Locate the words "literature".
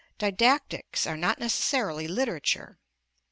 2.07-2.79